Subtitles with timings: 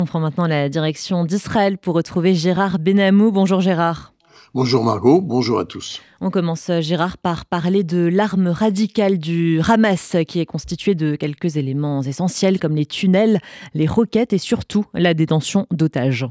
[0.00, 3.32] On prend maintenant la direction d'Israël pour retrouver Gérard Benamou.
[3.32, 4.14] Bonjour Gérard.
[4.54, 6.00] Bonjour Margot, bonjour à tous.
[6.22, 11.56] On commence Gérard par parler de l'arme radicale du Hamas qui est constituée de quelques
[11.56, 13.40] éléments essentiels comme les tunnels,
[13.74, 16.26] les roquettes et surtout la détention d'otages.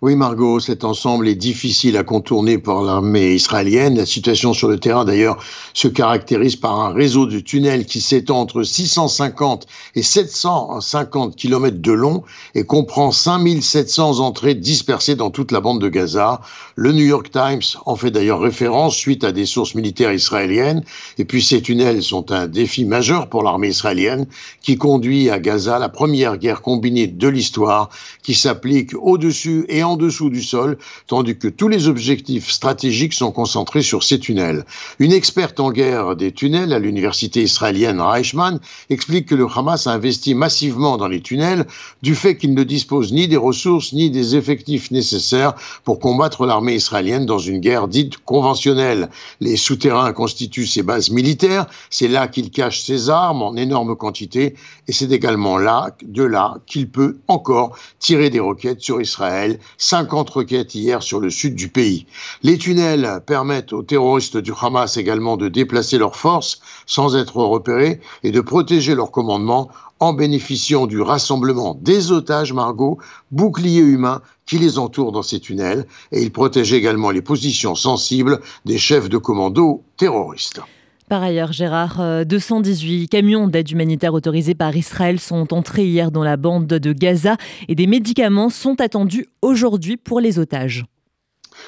[0.00, 3.96] Oui, Margot, cet ensemble est difficile à contourner pour l'armée israélienne.
[3.96, 5.42] La situation sur le terrain, d'ailleurs,
[5.74, 9.66] se caractérise par un réseau de tunnels qui s'étend entre 650
[9.96, 12.22] et 750 km de long
[12.54, 16.42] et comprend 5700 entrées dispersées dans toute la bande de Gaza.
[16.76, 20.84] Le New York Times en fait d'ailleurs référence suite à des sources militaires israéliennes.
[21.18, 24.26] Et puis ces tunnels sont un défi majeur pour l'armée israélienne
[24.62, 27.90] qui conduit à Gaza la première guerre combinée de l'histoire
[28.22, 33.32] qui s'applique au-dessus et en dessous du sol, tandis que tous les objectifs stratégiques sont
[33.32, 34.64] concentrés sur ces tunnels.
[34.98, 39.92] Une experte en guerre des tunnels à l'université israélienne Reichman explique que le Hamas a
[39.92, 41.66] investi massivement dans les tunnels
[42.02, 46.74] du fait qu'il ne dispose ni des ressources ni des effectifs nécessaires pour combattre l'armée
[46.74, 49.08] israélienne dans une guerre dite conventionnelle.
[49.40, 54.54] Les souterrains constituent ses bases militaires, c'est là qu'il cache ses armes en énorme quantité
[54.88, 59.37] et c'est également là, de là, qu'il peut encore tirer des roquettes sur Israël
[59.78, 62.06] 50 roquettes hier sur le sud du pays.
[62.42, 68.00] Les tunnels permettent aux terroristes du Hamas également de déplacer leurs forces sans être repérés
[68.22, 72.98] et de protéger leur commandement en bénéficiant du rassemblement des otages Margot,
[73.30, 78.40] boucliers humains qui les entourent dans ces tunnels, et ils protègent également les positions sensibles
[78.64, 80.60] des chefs de commando terroristes.
[81.08, 86.22] Par ailleurs, Gérard, 218 euh, camions d'aide humanitaire autorisés par Israël sont entrés hier dans
[86.22, 90.84] la bande de Gaza et des médicaments sont attendus aujourd'hui pour les otages.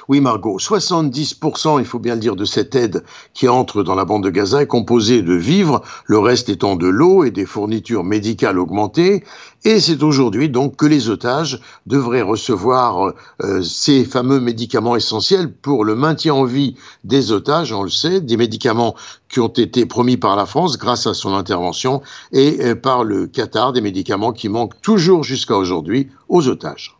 [0.08, 4.04] Oui, Margot, 70%, il faut bien le dire, de cette aide qui entre dans la
[4.04, 8.04] bande de Gaza est composée de vivres, le reste étant de l'eau et des fournitures
[8.04, 9.24] médicales augmentées.
[9.64, 15.84] Et c'est aujourd'hui donc que les otages devraient recevoir euh, ces fameux médicaments essentiels pour
[15.84, 18.94] le maintien en vie des otages, on le sait, des médicaments
[19.28, 22.00] qui ont été promis par la France grâce à son intervention
[22.32, 26.99] et euh, par le Qatar, des médicaments qui manquent toujours jusqu'à aujourd'hui aux otages.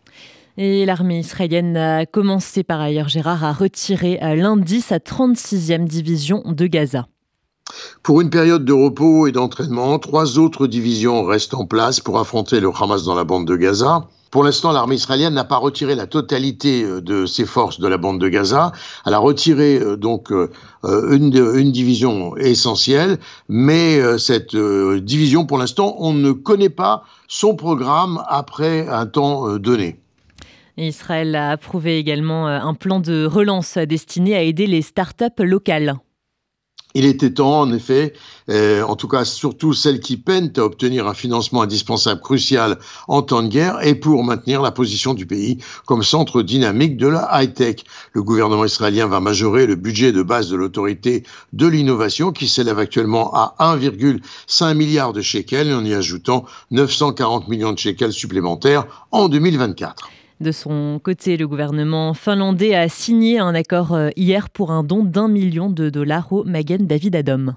[0.57, 6.67] Et l'armée israélienne a commencé par ailleurs, Gérard, à retirer lundi sa 36e division de
[6.67, 7.07] Gaza.
[8.03, 12.61] Pour une période de repos et d'entraînement, trois autres divisions restent en place pour affronter
[12.61, 14.09] le Hamas dans la bande de Gaza.
[14.31, 17.99] Pour l'instant, l'armée israélienne n'a pas retiré la totalité euh, de ses forces de la
[17.99, 18.71] bande de Gaza.
[19.05, 20.49] Elle a retiré euh, donc euh,
[20.85, 23.19] une, une, division essentielle,
[23.49, 30.01] mais cette division, pour l'instant, on ne connaît pas son programme après un temps donné.
[30.87, 35.97] Israël a approuvé également euh, un plan de relance destiné à aider les start-up locales.
[36.95, 38.15] Il était temps, en effet,
[38.49, 43.23] euh, en tout cas surtout celles qui peinent à obtenir un financement indispensable crucial en
[43.23, 47.29] temps de guerre et pour maintenir la position du pays comme centre dynamique de la
[47.33, 47.85] high-tech.
[48.13, 52.81] Le gouvernement israélien va majorer le budget de base de l'autorité de l'innovation qui s'élève
[52.81, 59.29] actuellement à 1,5 milliard de shekels en y ajoutant 940 millions de shekels supplémentaires en
[59.29, 60.11] 2024.
[60.41, 65.05] De son côté, le gouvernement finlandais a signé un accord euh, hier pour un don
[65.05, 67.57] d'un million de dollars au Magen David Adom.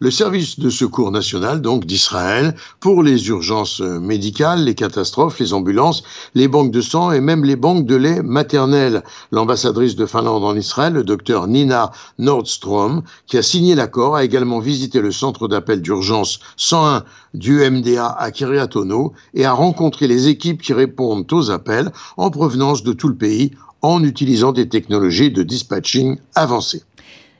[0.00, 6.02] Le service de secours national, donc d'Israël, pour les urgences médicales, les catastrophes, les ambulances,
[6.34, 9.04] les banques de sang et même les banques de lait maternel.
[9.30, 14.58] L'ambassadrice de Finlande en Israël, le docteur Nina Nordstrom, qui a signé l'accord, a également
[14.58, 17.04] visité le centre d'appel d'urgence 101
[17.34, 18.68] du MDA à Kiryat
[19.34, 23.52] et a rencontré les équipes qui répondent aux appels en provenance de tout le pays
[23.82, 26.82] en utilisant des technologies de dispatching avancées.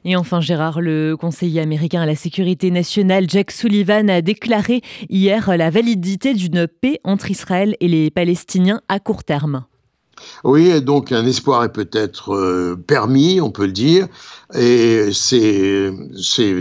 [0.04, 5.56] Et enfin, Gérard, le conseiller américain à la sécurité nationale, Jack Sullivan, a déclaré hier
[5.56, 9.64] la validité d'une paix entre Israël et les Palestiniens à court terme.
[10.44, 14.08] Oui, donc un espoir est peut-être euh, permis, on peut le dire,
[14.54, 15.92] et c'est,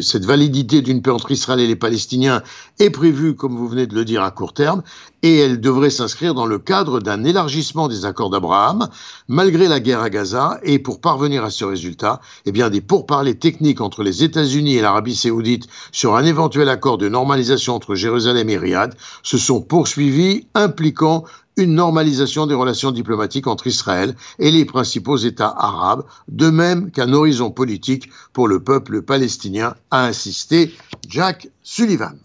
[0.01, 2.43] cette validité d'une paix entre Israël et les Palestiniens
[2.79, 4.83] est prévue, comme vous venez de le dire, à court terme,
[5.23, 8.87] et elle devrait s'inscrire dans le cadre d'un élargissement des accords d'Abraham,
[9.27, 13.37] malgré la guerre à Gaza, et pour parvenir à ce résultat, eh bien, des pourparlers
[13.37, 18.49] techniques entre les États-Unis et l'Arabie saoudite sur un éventuel accord de normalisation entre Jérusalem
[18.49, 21.25] et Riyad se sont poursuivis, impliquant
[21.59, 27.13] une normalisation des relations diplomatiques entre Israël et les principaux États arabes, de même qu'un
[27.13, 30.73] horizon politique pour le peuple palestinien, a insisté
[31.07, 32.17] Jack Sullivan.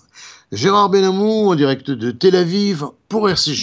[0.53, 3.53] Gérard Benamou en direct de Tel Aviv pour RCJ.